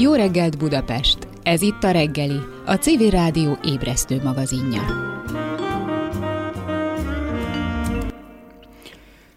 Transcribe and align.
Jó 0.00 0.14
reggelt 0.14 0.58
Budapest! 0.58 1.18
Ez 1.42 1.62
itt 1.62 1.82
a 1.82 1.90
reggeli, 1.90 2.38
a 2.66 2.74
CV 2.74 3.02
Rádió 3.10 3.58
ébresztő 3.64 4.22
magazinja. 4.22 4.82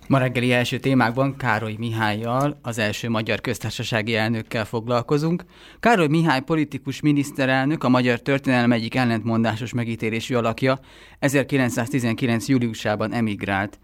Ma 0.08 0.18
reggeli 0.18 0.52
első 0.52 0.80
témákban 0.80 1.38
Károly 1.38 1.76
Mihályjal, 1.78 2.60
az 2.62 2.78
első 2.78 3.10
magyar 3.10 3.42
köztársasági 3.42 4.16
elnökkel 4.16 4.66
foglalkozunk. 4.66 5.44
Károly 5.80 6.08
Mihály 6.08 6.42
politikus 6.42 7.02
miniszterelnök, 7.02 7.84
a 7.84 7.90
magyar 7.90 8.20
történelem 8.20 8.72
egyik 8.72 8.96
ellentmondásos 8.96 9.74
megítélésű 9.74 10.36
alakja, 10.36 10.80
1919. 11.20 12.48
júliusában 12.48 13.14
emigrált. 13.14 13.80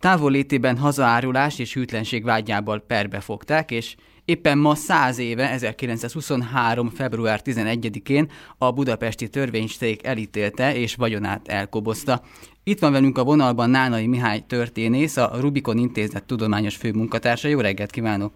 Távollétében 0.00 0.78
hazaárulás 0.78 1.58
és 1.58 1.74
hűtlenség 1.74 2.24
vágyából 2.24 2.80
perbe 2.80 3.20
fogták, 3.20 3.70
és 3.70 3.94
Éppen 4.32 4.58
ma 4.58 4.74
száz 4.74 5.18
éve, 5.18 5.50
1923. 5.50 6.88
február 6.88 7.40
11-én 7.44 8.30
a 8.58 8.72
budapesti 8.72 9.28
törvényszék 9.28 10.06
elítélte 10.06 10.76
és 10.76 10.94
vagyonát 10.94 11.48
elkobozta. 11.48 12.20
Itt 12.64 12.78
van 12.78 12.92
velünk 12.92 13.18
a 13.18 13.24
vonalban 13.24 13.70
Nánai 13.70 14.06
Mihály 14.06 14.44
történész, 14.46 15.16
a 15.16 15.30
Rubikon 15.40 15.78
Intézet 15.78 16.24
tudományos 16.24 16.76
főmunkatársa. 16.76 17.48
Jó 17.48 17.60
reggelt 17.60 17.90
kívánok! 17.90 18.32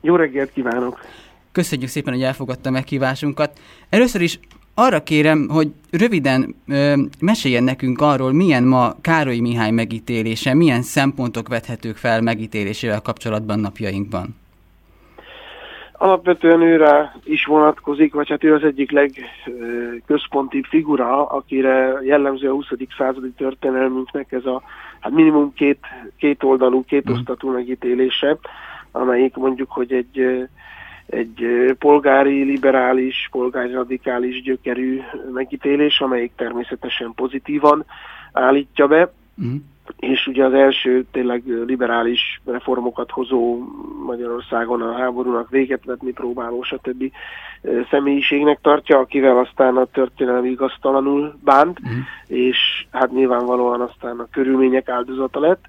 Jó 0.00 0.16
reggelt 0.16 0.52
kívánok! 0.52 1.00
Köszönjük 1.52 1.88
szépen, 1.88 2.12
hogy 2.12 2.22
elfogadta 2.22 2.70
meghívásunkat. 2.70 3.58
Először 3.88 4.20
is 4.20 4.40
arra 4.74 5.02
kérem, 5.02 5.48
hogy 5.48 5.72
röviden 5.90 6.54
ö, 6.66 7.02
meséljen 7.20 7.64
nekünk 7.64 8.00
arról, 8.00 8.32
milyen 8.32 8.64
ma 8.64 8.96
Károly 9.00 9.38
Mihály 9.38 9.70
megítélése, 9.70 10.54
milyen 10.54 10.82
szempontok 10.82 11.48
vethetők 11.48 11.96
fel 11.96 12.20
megítélésével 12.20 13.00
kapcsolatban 13.00 13.60
napjainkban. 13.60 14.44
Alapvetően 15.98 16.60
őre 16.60 17.16
is 17.24 17.44
vonatkozik, 17.44 18.14
vagy 18.14 18.28
hát 18.28 18.44
ő 18.44 18.54
az 18.54 18.62
egyik 18.62 18.90
legközpontibb 18.90 20.64
figura, 20.64 21.26
akire 21.26 21.98
jellemző 22.02 22.48
a 22.48 22.52
20. 22.52 22.66
századi 22.98 23.30
történelmünknek 23.30 24.32
ez 24.32 24.44
a 24.44 24.62
hát 25.00 25.12
minimum 25.12 25.52
két, 25.54 25.78
két 26.18 26.42
oldalú, 26.42 26.84
két 26.84 27.10
osztatú 27.10 27.50
megítélése, 27.50 28.38
amelyik 28.92 29.34
mondjuk, 29.34 29.70
hogy 29.70 29.92
egy, 29.92 30.48
egy 31.06 31.46
polgári, 31.78 32.42
liberális, 32.42 33.28
polgári 33.30 33.72
radikális 33.72 34.42
gyökerű 34.42 35.00
megítélés, 35.32 36.00
amelyik 36.00 36.32
természetesen 36.36 37.12
pozitívan 37.14 37.84
állítja 38.32 38.86
be. 38.86 39.12
Uh-huh 39.36 39.60
és 39.98 40.26
ugye 40.26 40.44
az 40.44 40.52
első 40.52 41.04
tényleg 41.10 41.42
liberális 41.66 42.40
reformokat 42.44 43.10
hozó 43.10 43.58
Magyarországon 44.06 44.82
a 44.82 44.96
háborúnak 44.96 45.50
véget 45.50 45.84
vetni 45.84 46.12
próbáló, 46.12 46.62
stb. 46.62 47.12
személyiségnek 47.90 48.58
tartja, 48.60 48.98
akivel 48.98 49.38
aztán 49.38 49.76
a 49.76 49.84
történelmi 49.84 50.48
igaztalanul 50.48 51.34
bánt, 51.44 51.78
uh-huh. 51.80 51.96
és 52.26 52.86
hát 52.90 53.10
nyilvánvalóan 53.10 53.80
aztán 53.80 54.18
a 54.18 54.28
körülmények 54.30 54.88
áldozata 54.88 55.40
lett. 55.40 55.64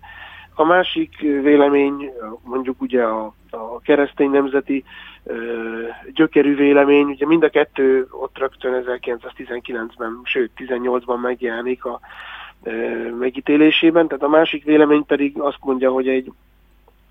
A 0.59 0.63
másik 0.63 1.19
vélemény, 1.19 2.11
mondjuk 2.43 2.81
ugye 2.81 3.03
a, 3.03 3.33
a 3.49 3.79
keresztény 3.81 4.29
nemzeti 4.29 4.83
ö, 5.23 5.35
gyökerű 6.13 6.55
vélemény, 6.55 7.05
ugye 7.05 7.25
mind 7.25 7.43
a 7.43 7.49
kettő 7.49 8.07
ott 8.11 8.37
rögtön 8.37 8.83
1919-ben, 8.85 10.21
sőt 10.23 10.51
18-ban 10.57 11.21
megjelenik 11.21 11.85
a 11.85 11.99
megítélésében, 13.19 14.07
tehát 14.07 14.23
a 14.23 14.27
másik 14.27 14.63
vélemény 14.63 15.05
pedig 15.05 15.39
azt 15.39 15.57
mondja, 15.61 15.91
hogy 15.91 16.07
egy, 16.07 16.31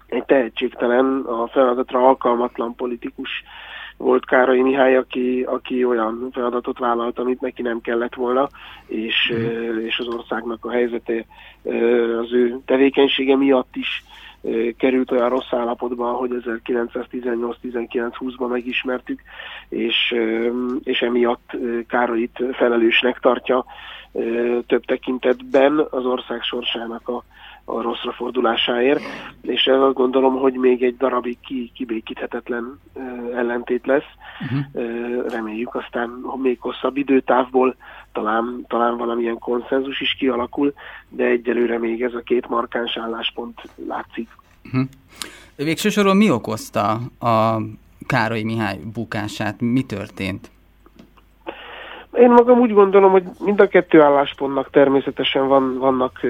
egy 0.06 0.24
tehetségtelen, 0.24 1.20
a 1.26 1.46
feladatra 1.46 2.06
alkalmatlan 2.06 2.74
politikus 2.74 3.44
volt 3.96 4.26
Károly 4.26 4.60
Mihály, 4.60 4.96
aki, 4.96 5.42
aki 5.42 5.84
olyan 5.84 6.28
feladatot 6.32 6.78
vállalt, 6.78 7.18
amit 7.18 7.40
neki 7.40 7.62
nem 7.62 7.80
kellett 7.80 8.14
volna, 8.14 8.48
és, 8.86 9.32
mm. 9.34 9.78
és 9.78 9.98
az 9.98 10.06
országnak 10.06 10.64
a 10.64 10.70
helyzete 10.70 11.24
az 12.20 12.32
ő 12.32 12.58
tevékenysége 12.64 13.36
miatt 13.36 13.76
is 13.76 14.04
került 14.76 15.10
olyan 15.10 15.28
rossz 15.28 15.52
állapotban, 15.52 16.14
hogy 16.14 16.30
1918-19-20-ban 16.32 18.48
megismertük, 18.48 19.20
és, 19.68 20.14
és 20.82 21.00
emiatt 21.00 21.50
Károlyt 21.88 22.42
felelősnek 22.52 23.18
tartja 23.18 23.64
több 24.66 24.84
tekintetben 24.84 25.86
az 25.90 26.04
ország 26.04 26.42
sorsának 26.42 27.08
a, 27.08 27.24
a 27.68 27.82
rosszra 27.82 28.12
fordulásáért, 28.12 29.02
és 29.42 29.64
ez 29.64 29.80
azt 29.80 29.94
gondolom, 29.94 30.36
hogy 30.36 30.52
még 30.52 30.82
egy 30.82 30.96
darabig 30.96 31.38
ki, 31.40 31.70
kibékíthetetlen 31.74 32.80
ellentét 33.34 33.86
lesz. 33.86 34.10
Uh-huh. 34.40 35.28
Reméljük 35.28 35.74
aztán 35.74 36.10
még 36.42 36.60
hosszabb 36.60 36.96
időtávból 36.96 37.76
talán, 38.12 38.64
talán 38.68 38.96
valamilyen 38.96 39.38
konszenzus 39.38 40.00
is 40.00 40.14
kialakul, 40.18 40.72
de 41.08 41.24
egyelőre 41.24 41.78
még 41.78 42.02
ez 42.02 42.14
a 42.14 42.22
két 42.24 42.48
markáns 42.48 42.96
álláspont 42.96 43.60
látszik. 43.86 44.28
Uh-huh. 44.64 44.88
Végső 45.56 45.88
soron 45.88 46.16
mi 46.16 46.30
okozta 46.30 46.90
a 47.18 47.60
Károly 48.06 48.42
Mihály 48.42 48.78
bukását? 48.94 49.60
Mi 49.60 49.82
történt? 49.82 50.50
Én 52.18 52.30
magam 52.30 52.58
úgy 52.60 52.72
gondolom, 52.72 53.10
hogy 53.10 53.24
mind 53.44 53.60
a 53.60 53.68
kettő 53.68 54.00
álláspontnak 54.00 54.70
természetesen 54.70 55.48
van, 55.48 55.78
vannak 55.78 56.20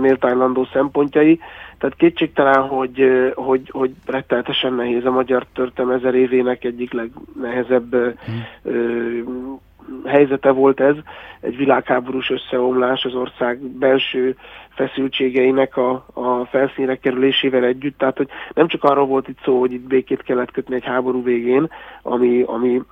méltánylandó 0.00 0.68
szempontjai, 0.72 1.40
tehát 1.78 1.96
kétségtelen, 1.96 2.62
hogy, 2.62 3.32
hogy, 3.34 3.70
hogy 3.70 3.90
retteltesen 4.06 4.72
nehéz 4.74 5.04
a 5.04 5.10
magyar 5.10 5.46
történelem 5.54 5.98
ezer 5.98 6.14
évének 6.14 6.64
egyik 6.64 6.92
legnehezebb 6.92 7.94
hmm. 7.94 9.60
helyzete 10.04 10.50
volt 10.50 10.80
ez, 10.80 10.94
egy 11.40 11.56
világháborús 11.56 12.30
összeomlás 12.30 13.04
az 13.04 13.14
ország 13.14 13.58
belső 13.58 14.36
feszültségeinek 14.68 15.76
a, 15.76 16.06
a 16.12 16.44
felszínre 16.44 16.96
kerülésével 16.96 17.64
együtt, 17.64 17.98
tehát 17.98 18.16
hogy 18.16 18.28
nem 18.54 18.68
csak 18.68 18.84
arról 18.84 19.06
volt 19.06 19.28
itt 19.28 19.38
szó, 19.44 19.60
hogy 19.60 19.72
itt 19.72 19.86
békét 19.86 20.22
kellett 20.22 20.50
kötni 20.50 20.74
egy 20.74 20.84
háború 20.84 21.22
végén, 21.22 21.70
ami, 22.02 22.42
ami 22.46 22.82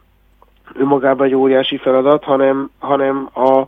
önmagában 0.74 1.26
egy 1.26 1.34
óriási 1.34 1.76
feladat, 1.76 2.24
hanem, 2.24 2.70
hanem 2.78 3.28
a 3.34 3.66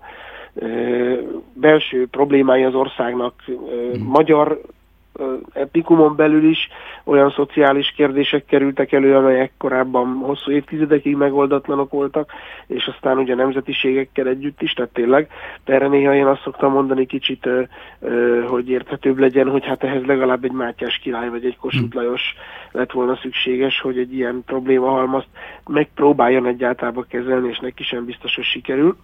belső 1.53 2.07
problémái 2.11 2.65
az 2.65 2.75
országnak 2.75 3.35
e, 3.49 3.53
mm. 3.53 4.03
magyar 4.03 4.61
epikumon 5.53 6.17
belül 6.17 6.45
is 6.45 6.69
olyan 7.05 7.31
szociális 7.31 7.93
kérdések 7.97 8.45
kerültek 8.45 8.93
elő, 8.93 9.17
amelyek 9.17 9.53
korábban 9.59 10.15
hosszú 10.15 10.51
évtizedekig 10.51 11.17
megoldatlanok 11.17 11.91
voltak, 11.91 12.33
és 12.67 12.87
aztán 12.87 13.19
ugye 13.19 13.35
nemzetiségekkel 13.35 14.27
együtt 14.27 14.63
is, 14.63 14.73
tehát 14.73 14.93
tényleg. 14.93 15.29
De 15.65 15.75
erre 15.75 15.89
néha 15.89 16.15
én 16.15 16.27
azt 16.27 16.43
szoktam 16.43 16.73
mondani 16.73 17.07
kicsit, 17.07 17.49
hogy 18.49 18.71
érthetőbb 18.71 19.19
legyen, 19.19 19.49
hogy 19.49 19.65
hát 19.65 19.85
ehhez 19.85 20.05
legalább 20.05 20.45
egy 20.45 20.53
Mátyás 20.53 20.99
király 20.99 21.29
vagy 21.29 21.45
egy 21.45 21.57
Kossuth 21.57 21.93
hm. 21.93 21.99
Lajos 21.99 22.35
lett 22.71 22.93
volna 22.93 23.17
szükséges, 23.17 23.81
hogy 23.81 23.99
egy 23.99 24.15
ilyen 24.15 24.43
probléma 24.47 24.91
halmazt 24.91 25.29
megpróbáljon 25.67 26.47
egyáltalán 26.47 27.05
kezelni, 27.09 27.49
és 27.49 27.59
neki 27.59 27.83
sem 27.83 28.05
biztos, 28.05 28.35
hogy 28.35 28.45
sikerül. 28.45 28.97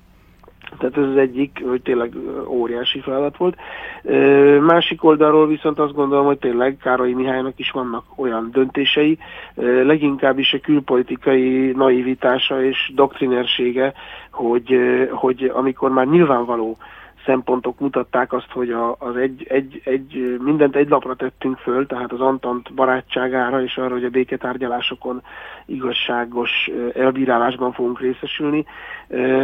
Tehát 0.79 0.97
ez 0.97 1.05
az 1.05 1.17
egyik, 1.17 1.63
hogy 1.69 1.83
tényleg 1.83 2.13
óriási 2.49 3.01
feladat 3.01 3.37
volt. 3.37 3.57
Másik 4.61 5.05
oldalról 5.05 5.47
viszont 5.47 5.79
azt 5.79 5.95
gondolom, 5.95 6.27
hogy 6.27 6.39
tényleg 6.39 6.77
Károly 6.83 7.13
Mihálynak 7.13 7.59
is 7.59 7.71
vannak 7.71 8.05
olyan 8.17 8.49
döntései, 8.53 9.19
leginkább 9.83 10.39
is 10.39 10.53
a 10.53 10.61
külpolitikai 10.61 11.73
naivitása 11.77 12.65
és 12.65 12.93
doktrinersége, 12.95 13.93
hogy, 14.31 14.79
hogy 15.11 15.53
amikor 15.55 15.91
már 15.91 16.07
nyilvánvaló 16.07 16.77
szempontok 17.29 17.79
mutatták 17.79 18.33
azt, 18.33 18.51
hogy 18.51 18.71
a, 18.71 18.97
az 18.99 19.17
egy, 19.17 19.47
egy, 19.49 19.81
egy, 19.85 20.39
mindent 20.41 20.77
egy 20.77 20.89
lapra 20.89 21.15
tettünk 21.15 21.59
föl, 21.59 21.87
tehát 21.87 22.13
az 22.13 22.21
Antant 22.21 22.75
barátságára 22.75 23.63
és 23.63 23.77
arra, 23.77 23.93
hogy 23.93 24.05
a 24.05 24.09
béketárgyalásokon 24.09 25.23
igazságos 25.67 26.71
elbírálásban 26.95 27.73
fogunk 27.73 28.01
részesülni. 28.01 28.65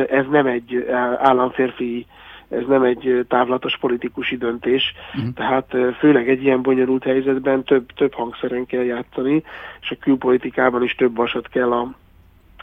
Ez 0.08 0.25
nem 0.31 0.46
egy 0.46 0.86
államférfi 1.19 2.06
ez 2.48 2.66
nem 2.69 2.82
egy 2.82 3.25
távlatos 3.28 3.78
politikusi 3.78 4.37
döntés, 4.37 4.94
uh-huh. 5.14 5.32
tehát 5.34 5.76
főleg 5.98 6.28
egy 6.28 6.42
ilyen 6.42 6.62
bonyolult 6.62 7.04
helyzetben 7.04 7.64
több, 7.64 7.87
több 7.96 8.12
hangszeren 8.12 8.66
kell 8.66 8.82
játszani, 8.84 9.42
és 9.80 9.90
a 9.90 9.96
külpolitikában 10.00 10.82
is 10.82 10.94
több 10.94 11.16
vasat 11.16 11.48
kell 11.48 11.72
a, 11.72 11.94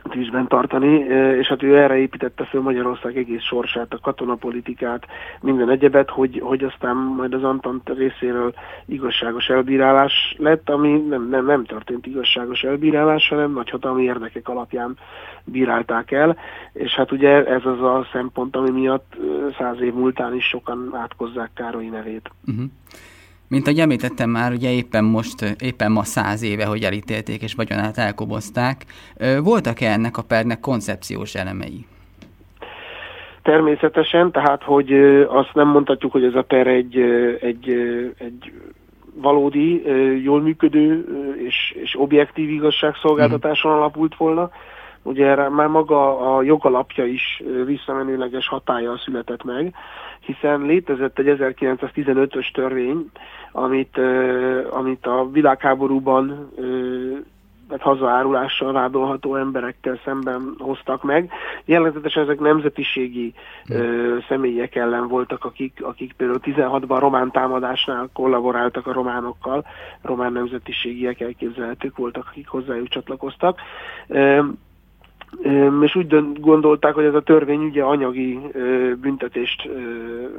tűzben 0.10 0.48
tartani, 0.48 1.00
és 1.40 1.48
hát 1.48 1.64
ő 1.64 1.78
erre 1.78 1.98
építette 1.98 2.46
föl 2.46 2.62
Magyarország 2.62 3.18
egész 3.18 3.42
sorsát, 3.42 3.94
a 3.94 4.00
katonapolitikát, 4.00 5.06
minden 5.42 5.70
egyebet, 5.70 6.10
hogy, 6.10 6.40
hogy 6.44 6.64
aztán 6.64 6.96
majd 6.96 7.34
az 7.34 7.44
Antant 7.44 7.90
részéről 7.90 8.54
igazságos 8.86 9.48
elbírálás 9.48 10.36
lett, 10.38 10.70
ami 10.70 11.00
nem, 11.10 11.30
nem, 11.30 11.46
nem 11.46 11.66
történt 11.66 12.06
igazságos 12.06 12.62
elbírálás, 12.62 13.28
hanem 13.28 13.52
nagyhatalmi 13.52 14.04
érdekek 14.04 14.48
alapján 14.48 14.98
bírálták 15.44 16.12
el, 16.12 16.38
és 16.74 16.92
hát 16.92 17.12
ugye 17.12 17.46
ez 17.46 17.66
az 17.66 17.82
a 17.82 18.08
szempont, 18.12 18.56
ami 18.56 18.70
miatt 18.70 19.16
száz 19.58 19.82
év 19.82 19.94
múltán 19.94 20.36
is 20.36 20.46
sokan 20.46 20.90
átkozzák 20.94 21.52
Károly 21.54 21.86
nevét. 21.86 22.30
Uh-huh. 22.48 22.66
Mint 23.52 23.68
ahogy 23.68 23.80
említettem 23.80 24.30
már, 24.30 24.52
ugye 24.52 24.72
éppen 24.72 25.04
most, 25.04 25.56
éppen 25.60 25.92
ma 25.92 26.04
száz 26.04 26.44
éve, 26.44 26.66
hogy 26.66 26.84
elítélték 26.84 27.42
és 27.42 27.56
vagyonát 27.56 27.98
elkobozták. 27.98 28.86
Voltak-e 29.44 29.92
ennek 29.92 30.18
a 30.18 30.22
pernek 30.22 30.60
koncepciós 30.60 31.36
elemei? 31.36 31.86
Természetesen, 33.42 34.32
tehát 34.32 34.64
hogy 34.64 34.94
azt 35.28 35.54
nem 35.54 35.68
mondhatjuk, 35.68 36.12
hogy 36.12 36.24
ez 36.24 36.36
a 36.36 36.42
per 36.42 36.68
egy, 36.68 36.98
egy, 37.42 37.70
egy 38.18 38.52
valódi, 39.14 39.84
jól 40.24 40.42
működő 40.42 41.06
és, 41.48 41.76
és 41.84 42.00
objektív 42.00 42.50
igazságszolgáltatáson 42.50 43.72
alapult 43.72 44.16
volna. 44.16 44.52
Ugye 45.04 45.26
erre 45.26 45.50
már 45.50 45.68
maga 45.68 46.36
a 46.36 46.42
jogalapja 46.42 47.06
is 47.06 47.44
visszamenőleges 47.66 48.48
hatája 48.48 48.98
született 48.98 49.44
meg, 49.44 49.76
hiszen 50.20 50.62
létezett 50.62 51.20
egy 51.20 51.36
1915-ös 51.40 52.52
törvény, 52.52 53.10
amit, 53.52 53.98
amit 54.72 55.06
a 55.06 55.30
világháborúban 55.32 56.52
tehát 57.72 57.86
hazaárulással 57.86 58.72
vádolható 58.74 59.36
emberekkel 59.36 60.00
szemben 60.04 60.56
hoztak 60.60 61.04
meg. 61.04 61.32
Jellegzetesen 61.66 62.24
ezek 62.24 62.40
nemzetiségi 62.40 63.34
ö, 63.70 64.18
személyek 64.28 64.76
ellen 64.76 65.08
voltak, 65.08 65.46
akik, 65.46 65.84
akik 65.84 66.14
például 66.14 66.40
16-ban 66.44 66.98
román 67.00 67.32
támadásnál 67.32 68.10
kollaboráltak 68.14 68.88
a 68.88 68.94
románokkal, 68.94 69.66
román 70.02 70.32
nemzetiségiek 70.32 71.20
elképzelhetők 71.20 71.98
voltak, 71.98 72.28
akik 72.30 72.48
hozzájuk 72.48 72.88
csatlakoztak. 72.88 73.60
Ö, 74.08 74.44
és 75.82 75.96
úgy 75.96 76.40
gondolták, 76.40 76.94
hogy 76.94 77.04
ez 77.04 77.14
a 77.14 77.22
törvény 77.22 77.64
ugye 77.64 77.84
anyagi 77.84 78.40
büntetést 79.02 79.70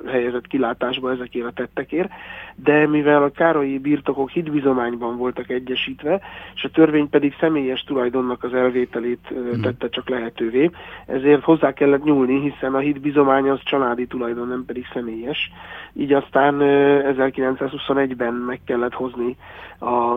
helyezett 0.07 0.47
kilátásba 0.47 1.11
ezekért 1.11 1.47
a 1.47 1.51
tettekért, 1.51 2.11
de 2.55 2.87
mivel 2.87 3.23
a 3.23 3.31
károlyi 3.31 3.79
birtokok 3.79 4.31
hitbizományban 4.31 5.17
voltak 5.17 5.51
egyesítve, 5.51 6.21
és 6.55 6.65
a 6.65 6.71
törvény 6.71 7.09
pedig 7.09 7.35
személyes 7.41 7.81
tulajdonnak 7.81 8.45
az 8.45 8.55
elvételét 8.55 9.29
hmm. 9.29 9.61
tette 9.61 9.89
csak 9.89 10.09
lehetővé, 10.09 10.71
ezért 11.07 11.43
hozzá 11.43 11.73
kellett 11.73 12.05
nyúlni, 12.05 12.41
hiszen 12.41 12.75
a 12.75 12.79
hitbizomány 12.79 13.49
az 13.49 13.61
családi 13.65 14.07
tulajdon, 14.07 14.49
nem 14.49 14.65
pedig 14.67 14.87
személyes. 14.93 15.51
Így 15.93 16.13
aztán 16.13 16.57
1921-ben 16.61 18.35
meg 18.35 18.61
kellett 18.65 18.95
hozni 18.95 19.37
a 19.81 20.17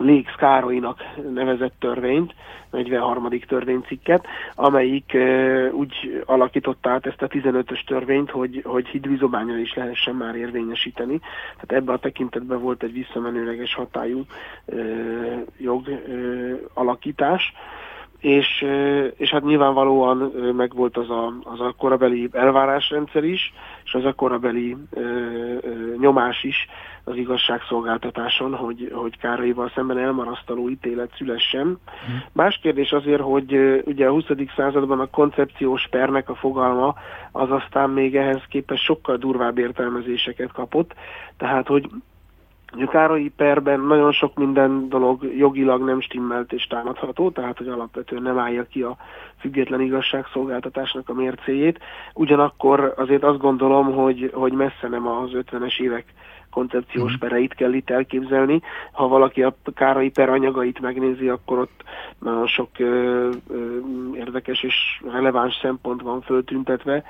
Léx 0.00 0.34
Károlynak 0.36 1.02
nevezett 1.32 1.74
törvényt, 1.78 2.34
43. 2.70 3.28
törvénycikket, 3.46 4.26
amelyik 4.54 5.16
úgy 5.72 6.22
alakította 6.26 6.90
át 6.90 7.06
ezt 7.06 7.22
a 7.22 7.28
15-ös 7.28 7.84
törvényt, 7.84 8.30
hogy, 8.30 8.62
hogy 8.64 8.86
hidvizományra 8.86 9.56
is 9.56 9.74
lehessen 9.74 10.14
már 10.14 10.34
érvényesíteni. 10.34 11.18
Tehát 11.54 11.72
ebben 11.82 11.94
a 11.94 11.98
tekintetben 11.98 12.60
volt 12.60 12.82
egy 12.82 12.92
visszamenőleges 12.92 13.74
hatályú 13.74 14.24
jog 15.58 15.88
alakítás 16.74 17.52
és, 18.20 18.66
és 19.16 19.30
hát 19.30 19.44
nyilvánvalóan 19.44 20.32
megvolt 20.56 20.96
az 20.96 21.10
a, 21.10 21.34
az 21.42 21.60
a 21.60 21.74
korabeli 21.78 22.28
elvárásrendszer 22.32 23.24
is, 23.24 23.52
és 23.84 23.94
az 23.94 24.04
a 24.04 24.12
korabeli 24.12 24.76
ö, 24.90 25.00
ö, 25.00 25.94
nyomás 25.98 26.44
is 26.44 26.66
az 27.04 27.16
igazságszolgáltatáson, 27.16 28.54
hogy, 28.54 28.90
hogy 28.94 29.18
Károlyval 29.18 29.72
szemben 29.74 29.98
elmarasztaló 29.98 30.68
ítélet 30.68 31.10
szülessen. 31.16 31.66
Mm. 31.66 32.16
Más 32.32 32.58
kérdés 32.62 32.92
azért, 32.92 33.20
hogy 33.20 33.82
ugye 33.84 34.06
a 34.06 34.10
20. 34.10 34.24
században 34.56 35.00
a 35.00 35.10
koncepciós 35.10 35.88
pernek 35.90 36.28
a 36.28 36.34
fogalma 36.34 36.94
az 37.32 37.50
aztán 37.50 37.90
még 37.90 38.16
ehhez 38.16 38.42
képest 38.48 38.82
sokkal 38.82 39.16
durvább 39.16 39.58
értelmezéseket 39.58 40.52
kapott, 40.52 40.94
tehát 41.36 41.66
hogy 41.66 41.90
a 42.72 42.86
Károlyi 42.86 43.28
perben 43.28 43.80
nagyon 43.80 44.12
sok 44.12 44.34
minden 44.34 44.88
dolog 44.88 45.24
jogilag 45.36 45.84
nem 45.84 46.00
stimmelt 46.00 46.52
és 46.52 46.66
támadható, 46.66 47.30
tehát 47.30 47.58
hogy 47.58 47.68
alapvetően 47.68 48.22
nem 48.22 48.38
állja 48.38 48.64
ki 48.64 48.82
a 48.82 48.96
független 49.38 49.80
igazságszolgáltatásnak 49.80 51.08
a 51.08 51.14
mércéjét. 51.14 51.78
Ugyanakkor 52.14 52.94
azért 52.96 53.22
azt 53.22 53.38
gondolom, 53.38 53.92
hogy, 53.94 54.30
hogy 54.34 54.52
messze 54.52 54.88
nem 54.88 55.06
az 55.06 55.30
50-es 55.32 55.80
évek 55.80 56.04
koncepciós 56.50 57.12
mm. 57.12 57.18
pereit 57.18 57.54
kell 57.54 57.72
itt 57.72 57.90
elképzelni. 57.90 58.60
Ha 58.92 59.08
valaki 59.08 59.42
a 59.42 59.54
kárai 59.74 60.10
per 60.10 60.28
anyagait 60.28 60.80
megnézi, 60.80 61.28
akkor 61.28 61.58
ott 61.58 61.82
nagyon 62.18 62.46
sok 62.46 62.68
ö, 62.78 63.28
ö, 63.48 63.78
érdekes 64.14 64.62
és 64.62 64.74
releváns 65.12 65.58
szempont 65.62 66.02
van 66.02 66.20
föltüntetve 66.20 67.04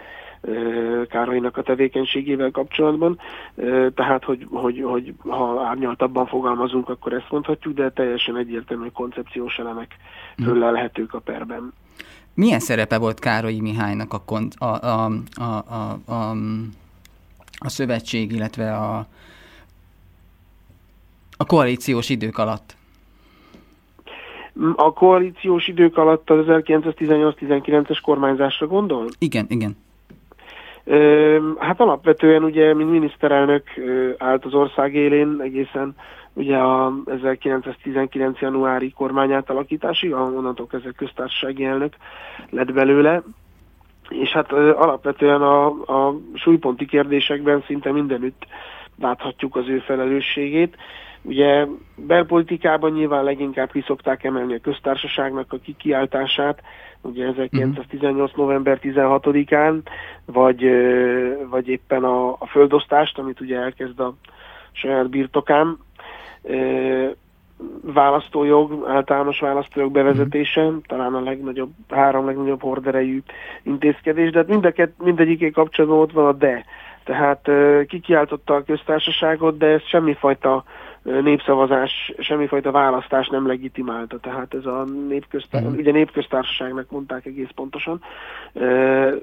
Károlynak 1.09 1.57
a 1.57 1.63
tevékenységével 1.63 2.51
kapcsolatban. 2.51 3.19
Tehát, 3.95 4.25
hogy, 4.25 4.47
hogy, 4.51 4.83
hogy 4.83 5.15
ha 5.19 5.63
árnyaltabban 5.65 6.27
fogalmazunk, 6.27 6.89
akkor 6.89 7.13
ezt 7.13 7.31
mondhatjuk, 7.31 7.75
de 7.75 7.91
teljesen 7.91 8.37
egyértelmű 8.37 8.89
koncepciós 8.89 9.59
elemek 9.59 9.97
mm. 10.43 10.45
föllelhetők 10.45 11.15
a 11.15 11.19
perben. 11.19 11.73
Milyen 12.35 12.61
szerepe 12.61 12.99
volt 12.99 13.19
Károlyi 13.19 13.61
Mihálynak 13.61 14.13
a, 14.13 14.23
kon- 14.25 14.55
a, 14.59 14.65
a, 14.65 15.11
a, 15.35 15.43
a, 15.43 16.13
a, 16.13 16.31
a 17.59 17.69
szövetség, 17.69 18.33
illetve 18.33 18.77
a, 18.77 19.07
a 21.37 21.45
koalíciós 21.45 22.09
idők 22.09 22.39
alatt? 22.39 22.77
A 24.77 24.93
koalíciós 24.93 25.69
idők 25.69 25.97
alatt 25.97 26.31
az 26.31 26.45
1918-19-es 26.49 27.99
kormányzásra 28.03 28.67
gondol? 28.67 29.07
Igen, 29.19 29.47
igen. 29.49 29.77
Hát 31.59 31.81
alapvetően 31.81 32.45
ugye, 32.45 32.75
mint 32.75 32.91
miniszterelnök 32.91 33.65
állt 34.19 34.45
az 34.45 34.55
ország 34.55 34.95
élén 34.95 35.41
egészen 35.41 35.95
ugye 36.33 36.57
a 36.57 36.93
1919. 37.07 38.39
januári 38.39 38.91
kormányátalakításig, 38.91 40.13
onnantól 40.13 40.67
kezdve 40.67 40.91
köztársasági 40.91 41.65
elnök 41.65 41.95
lett 42.51 42.73
belőle, 42.73 43.23
és 44.09 44.31
hát 44.31 44.53
alapvetően 44.53 45.43
a, 45.43 45.67
a 45.67 46.17
súlyponti 46.35 46.87
kérdésekben 46.87 47.63
szinte 47.67 47.93
mindenütt 47.93 48.47
láthatjuk 49.01 49.57
az 49.57 49.69
ő 49.69 49.79
felelősségét. 49.79 50.77
Ugye 51.23 51.67
belpolitikában 51.97 52.93
nyilván 52.93 53.25
leginkább 53.25 53.71
kiszokták 53.71 54.25
emelni 54.25 54.55
a 54.55 54.61
köztársaságnak 54.61 55.53
a 55.53 55.59
kikiáltását, 55.59 56.63
ugye 57.03 57.27
1918. 57.27 58.33
november 58.35 58.79
16-án, 58.83 59.81
vagy, 60.25 60.71
vagy 61.51 61.69
éppen 61.69 62.05
a, 62.05 62.31
a 62.31 62.47
földosztást, 62.47 63.19
amit 63.19 63.41
ugye 63.41 63.59
elkezd 63.59 64.01
a 64.01 64.15
saját 64.73 65.09
birtokán, 65.09 65.79
választójog, 67.83 68.85
általános 68.89 69.41
választójog 69.41 69.93
bevezetése, 69.93 70.71
mm. 70.71 70.77
talán 70.87 71.15
a 71.15 71.21
legnagyobb, 71.21 71.71
három 71.89 72.27
legnagyobb 72.27 72.63
horderejű 72.63 73.23
intézkedés, 73.63 74.31
de 74.31 74.39
hát 74.39 74.49
mindeket, 74.49 74.93
mindegyiké 74.99 75.51
kapcsolatban 75.51 75.99
ott 75.99 76.13
van 76.13 76.27
a 76.27 76.33
de. 76.33 76.65
Tehát 77.05 77.51
kikiáltotta 77.87 78.55
a 78.55 78.63
köztársaságot, 78.63 79.57
de 79.59 79.67
ez 79.67 79.83
semmifajta 79.83 80.65
népszavazás, 81.03 82.13
semmifajta 82.19 82.71
választás 82.71 83.29
nem 83.29 83.47
legitimálta, 83.47 84.19
tehát 84.19 84.55
ez 84.55 84.67
a 84.67 84.85
népköztár, 85.09 85.63
uh-huh. 85.63 85.79
ugye 85.79 85.93
népköztársaságnak 85.93 86.91
mondták 86.91 87.27
egész 87.27 87.49
pontosan, 87.55 88.03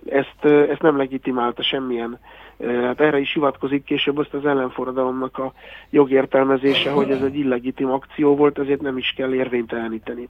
ezt, 0.10 0.46
ezt 0.46 0.82
nem 0.82 0.98
legitimálta 0.98 1.64
semmilyen. 1.64 2.20
Hát 2.66 3.02
erre 3.02 3.20
is 3.20 3.34
hivatkozik 3.34 3.84
később 3.84 4.18
azt 4.18 4.34
az 4.34 4.46
ellenforradalomnak 4.46 5.38
a 5.38 5.54
jogértelmezése, 5.90 6.92
hogy 6.92 7.10
ez 7.10 7.22
egy 7.22 7.38
illegitim 7.38 7.92
akció 7.92 8.36
volt, 8.36 8.60
ezért 8.60 8.82
nem 8.82 8.98
is 8.98 9.14
kell 9.18 9.34
érvényteleníteni. 9.34 10.28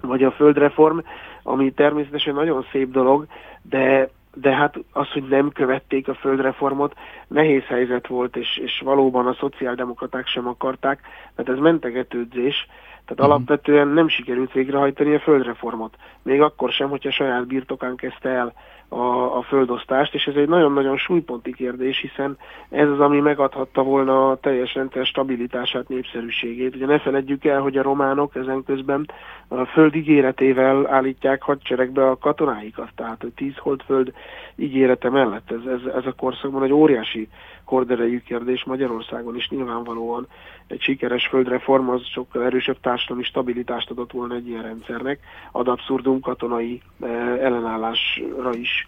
Vagy 0.00 0.22
a 0.22 0.30
földreform, 0.30 0.98
ami 1.42 1.72
természetesen 1.72 2.34
nagyon 2.34 2.66
szép 2.72 2.90
dolog, 2.90 3.26
de 3.62 4.08
de 4.40 4.54
hát 4.54 4.74
az, 4.92 5.10
hogy 5.10 5.28
nem 5.28 5.50
követték 5.52 6.08
a 6.08 6.14
földreformot, 6.14 6.94
nehéz 7.28 7.62
helyzet 7.62 8.06
volt, 8.06 8.36
és, 8.36 8.56
és 8.56 8.80
valóban 8.84 9.26
a 9.26 9.34
szociáldemokraták 9.34 10.26
sem 10.26 10.46
akarták, 10.46 11.00
mert 11.36 11.48
ez 11.48 11.58
mentegetődzés, 11.58 12.66
tehát 13.06 13.20
uh-huh. 13.20 13.34
alapvetően 13.34 13.88
nem 13.88 14.08
sikerült 14.08 14.52
végrehajtani 14.52 15.14
a 15.14 15.20
földreformot. 15.20 15.96
Még 16.22 16.40
akkor 16.40 16.70
sem, 16.70 16.88
hogyha 16.88 17.10
saját 17.10 17.46
birtokán 17.46 17.96
kezdte 17.96 18.28
el 18.28 18.52
a, 18.88 19.36
a 19.36 19.42
földosztást, 19.42 20.14
és 20.14 20.24
ez 20.24 20.34
egy 20.34 20.48
nagyon-nagyon 20.48 20.96
súlyponti 20.96 21.52
kérdés, 21.52 22.00
hiszen 22.00 22.38
ez 22.70 22.88
az, 22.88 23.00
ami 23.00 23.20
megadhatta 23.20 23.82
volna 23.82 24.30
a 24.30 24.36
teljes 24.36 24.74
rendszer 24.74 25.06
stabilitását, 25.06 25.88
népszerűségét. 25.88 26.74
Ugye 26.74 26.86
ne 26.86 26.98
feledjük 26.98 27.44
el, 27.44 27.60
hogy 27.60 27.76
a 27.76 27.82
románok 27.82 28.34
ezen 28.34 28.64
közben 28.64 29.10
a 29.48 29.64
föld 29.64 29.94
ígéretével 29.94 30.86
állítják 30.86 31.42
hadseregbe 31.42 32.08
a 32.08 32.18
katonáikat, 32.18 32.88
tehát 32.94 33.20
hogy 33.20 33.32
tíz 33.32 33.54
föld 33.86 34.12
ígérete 34.56 35.10
mellett. 35.10 35.50
Ez, 35.50 35.72
ez, 35.72 35.92
ez 35.94 36.06
a 36.06 36.12
korszakban 36.12 36.62
egy 36.62 36.72
óriási 36.72 37.28
korderejű 37.66 38.20
kérdés 38.20 38.64
Magyarországon 38.64 39.36
is 39.36 39.48
nyilvánvalóan 39.48 40.26
egy 40.66 40.80
sikeres 40.80 41.26
földreform 41.26 41.88
az 41.88 42.04
sokkal 42.04 42.44
erősebb 42.44 42.80
társadalmi 42.80 43.22
stabilitást 43.22 43.90
adott 43.90 44.12
volna 44.12 44.34
egy 44.34 44.48
ilyen 44.48 44.62
rendszernek, 44.62 45.18
ad 45.52 45.68
abszurdum 45.68 46.20
katonai 46.20 46.82
eh, 47.00 47.10
ellenállásra 47.38 48.54
is 48.54 48.86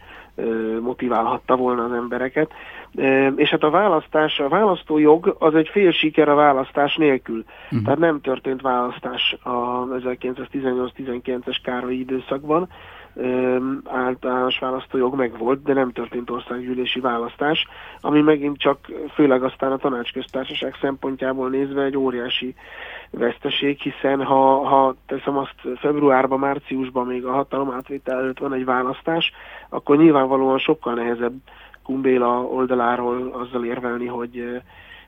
motiválhatta 0.80 1.56
volna 1.56 1.84
az 1.84 1.92
embereket. 1.92 2.52
És 3.36 3.48
hát 3.48 3.62
a 3.62 3.70
választás, 3.70 4.38
a 4.38 4.48
választójog 4.48 5.36
az 5.38 5.54
egy 5.54 5.68
fél 5.68 5.92
siker 5.92 6.28
a 6.28 6.34
választás 6.34 6.96
nélkül. 6.96 7.44
Uh-huh. 7.64 7.82
Tehát 7.82 7.98
nem 7.98 8.20
történt 8.20 8.60
választás 8.60 9.36
a 9.42 9.86
1918-19-es 9.86 11.56
Károlyi 11.62 11.98
időszakban, 11.98 12.68
általános 13.84 14.58
választójog 14.58 15.14
megvolt, 15.14 15.62
de 15.62 15.72
nem 15.72 15.92
történt 15.92 16.30
országgyűlési 16.30 17.00
választás, 17.00 17.66
ami 18.00 18.20
megint 18.20 18.58
csak 18.58 18.78
főleg 19.14 19.42
aztán 19.42 19.72
a 19.72 19.76
tanácsköztársaság 19.76 20.74
szempontjából 20.80 21.48
nézve 21.48 21.82
egy 21.82 21.96
óriási 21.96 22.54
veszteség, 23.10 23.80
hiszen 23.80 24.22
ha, 24.24 24.66
ha 24.66 24.94
teszem 25.06 25.36
azt 25.36 25.54
februárban, 25.76 26.38
márciusban 26.38 27.06
még 27.06 27.24
a 27.24 27.32
hatalom 27.32 27.70
átvétel 27.70 28.18
előtt 28.18 28.38
van 28.38 28.52
egy 28.52 28.64
választás, 28.64 29.32
akkor 29.68 29.96
nyilvánvalóan 29.96 30.58
sokkal 30.58 30.94
nehezebb 30.94 31.34
Kumbéla 31.82 32.42
oldaláról 32.42 33.30
azzal 33.32 33.64
érvelni, 33.64 34.06
hogy 34.06 34.60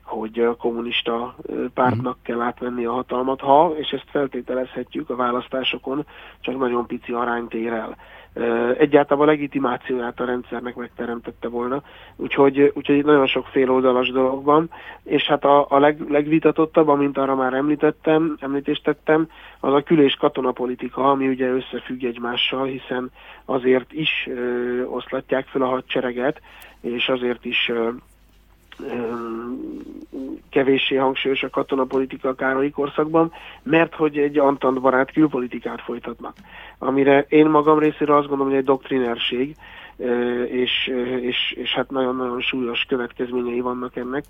hogy 0.03 0.39
a 0.39 0.55
kommunista 0.55 1.35
pártnak 1.73 2.15
mhm. 2.15 2.23
kell 2.23 2.41
átvenni 2.41 2.85
a 2.85 2.91
hatalmat, 2.91 3.39
ha, 3.39 3.73
és 3.77 3.89
ezt 3.89 4.09
feltételezhetjük 4.09 5.09
a 5.09 5.15
választásokon, 5.15 6.05
csak 6.39 6.57
nagyon 6.57 6.85
pici 6.85 7.11
arányt 7.11 7.53
ér 7.53 7.71
el. 7.71 7.97
Egyáltalán 8.77 9.23
a 9.23 9.31
legitimációját 9.31 10.19
a 10.19 10.25
rendszernek 10.25 10.75
megteremtette 10.75 11.47
volna, 11.47 11.83
úgyhogy, 12.15 12.71
úgyhogy 12.75 13.05
nagyon 13.05 13.27
sok 13.27 13.45
féloldalas 13.45 14.11
dolog 14.11 14.43
van, 14.43 14.69
és 15.03 15.27
hát 15.27 15.43
a, 15.43 15.65
a 15.69 15.79
leg, 15.79 16.09
legvitatottabb, 16.09 16.87
amint 16.87 17.17
arra 17.17 17.35
már 17.35 17.53
említettem, 17.53 18.37
említést 18.39 18.83
tettem, 18.83 19.27
az 19.59 19.73
a 19.73 19.83
külés 19.83 20.13
katonapolitika, 20.15 21.09
ami 21.09 21.27
ugye 21.27 21.49
összefügg 21.49 22.03
egymással, 22.03 22.65
hiszen 22.65 23.11
azért 23.45 23.93
is 23.93 24.27
ö, 24.27 24.83
oszlatják 24.83 25.47
fel 25.47 25.61
a 25.61 25.67
hadsereget, 25.67 26.41
és 26.81 27.09
azért 27.09 27.45
is 27.45 27.69
ö, 27.69 27.89
kevéssé 30.49 30.95
hangsúlyos 30.95 31.43
a 31.43 31.49
katonapolitika 31.49 32.29
a 32.29 32.35
Károlyi 32.35 32.69
korszakban, 32.69 33.31
mert 33.63 33.95
hogy 33.95 34.17
egy 34.17 34.37
antant 34.37 34.81
barát 34.81 35.11
külpolitikát 35.11 35.81
folytatnak. 35.81 36.35
Amire 36.77 37.25
én 37.29 37.45
magam 37.45 37.79
részéről 37.79 38.15
azt 38.15 38.27
gondolom, 38.27 38.51
hogy 38.51 38.61
egy 38.61 38.67
doktrinerség, 38.67 39.55
és, 40.47 40.91
és, 41.21 41.51
és 41.51 41.73
hát 41.73 41.89
nagyon-nagyon 41.89 42.41
súlyos 42.41 42.85
következményei 42.87 43.59
vannak 43.59 43.95
ennek, 43.95 44.23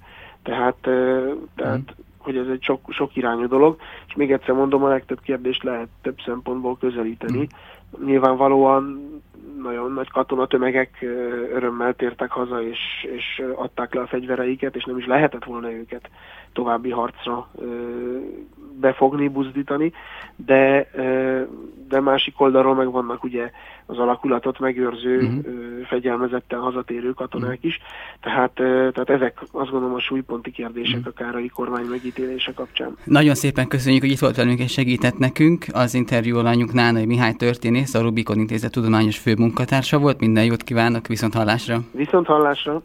tehát, 0.43 0.75
tehát 1.55 1.79
mm. 1.79 2.03
hogy 2.17 2.38
ez 2.38 2.48
egy 2.48 2.63
sok, 2.63 2.81
sok 2.89 3.15
irányú 3.15 3.48
dolog, 3.48 3.77
és 4.07 4.15
még 4.15 4.31
egyszer 4.31 4.55
mondom, 4.55 4.83
a 4.83 4.88
legtöbb 4.88 5.21
kérdést 5.21 5.63
lehet 5.63 5.88
több 6.01 6.17
szempontból 6.25 6.77
közelíteni. 6.77 7.39
Mm. 7.39 7.57
Nyilvánvalóan 8.05 9.12
nagyon 9.62 9.91
nagy 9.91 10.10
katonatömegek 10.10 10.98
örömmel 11.53 11.93
tértek 11.93 12.31
haza, 12.31 12.62
és, 12.62 12.79
és 13.01 13.43
adták 13.55 13.93
le 13.93 14.01
a 14.01 14.07
fegyvereiket, 14.07 14.75
és 14.75 14.83
nem 14.83 14.98
is 14.98 15.05
lehetett 15.05 15.43
volna 15.43 15.71
őket 15.71 16.10
további 16.53 16.89
harcra 16.89 17.48
befogni, 18.79 19.27
buzdítani, 19.27 19.93
de, 20.36 20.89
de 21.91 22.00
másik 22.00 22.41
oldalról 22.41 22.75
meg 22.75 22.91
vannak 22.91 23.24
ugye 23.24 23.51
az 23.86 23.98
alakulatot 23.98 24.60
megőrző, 24.60 25.17
uh-huh. 25.17 25.43
fegyelmezetten 25.86 26.60
hazatérő 26.60 27.12
katonák 27.12 27.63
is, 27.63 27.79
tehát, 28.21 28.51
tehát 28.93 29.10
ezek 29.10 29.38
azt 29.51 29.69
gondolom 29.69 29.95
a 29.95 30.00
súlyponti 30.00 30.51
kérdések 30.51 30.98
uh-huh. 30.98 31.13
a 31.17 31.24
kárai 31.24 31.48
kormány 31.48 31.86
megítélése 31.86 32.53
kapcsán. 32.53 32.98
Nagyon 33.03 33.36
szépen 33.36 33.67
köszönjük, 33.67 34.01
hogy 34.01 34.12
itt 34.12 34.19
volt 34.19 34.36
velünk 34.36 34.60
és 34.60 34.71
segített 34.71 35.17
nekünk. 35.17 35.65
Az 35.74 35.93
interjú 35.93 36.38
alanyunk 36.38 36.74
Nánai 36.74 37.05
Mihály 37.05 37.33
történész, 37.33 37.93
a 37.93 38.01
Rubikon 38.01 38.39
Intézet 38.39 38.71
tudományos 38.71 39.17
főmunkatársa 39.17 40.00
volt. 40.00 40.19
Minden 40.19 40.45
jót 40.45 40.63
kívánok, 40.63 41.07
viszont 41.07 41.33
hallásra! 41.33 41.79
Viszont 41.91 42.27
hallásra! 42.27 42.83